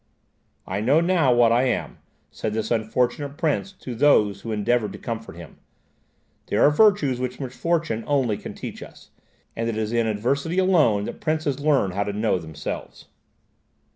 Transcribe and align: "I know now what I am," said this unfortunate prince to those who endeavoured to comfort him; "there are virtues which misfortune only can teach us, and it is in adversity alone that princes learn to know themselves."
"I 0.65 0.81
know 0.81 0.99
now 0.99 1.31
what 1.31 1.51
I 1.51 1.65
am," 1.65 1.99
said 2.31 2.55
this 2.55 2.71
unfortunate 2.71 3.37
prince 3.37 3.71
to 3.73 3.93
those 3.93 4.41
who 4.41 4.51
endeavoured 4.51 4.93
to 4.93 4.97
comfort 4.97 5.35
him; 5.35 5.57
"there 6.47 6.63
are 6.63 6.71
virtues 6.71 7.19
which 7.19 7.39
misfortune 7.39 8.03
only 8.07 8.35
can 8.35 8.55
teach 8.55 8.81
us, 8.81 9.11
and 9.55 9.69
it 9.69 9.77
is 9.77 9.91
in 9.93 10.07
adversity 10.07 10.57
alone 10.57 11.03
that 11.03 11.21
princes 11.21 11.59
learn 11.59 11.91
to 11.91 12.13
know 12.13 12.39
themselves." 12.39 13.09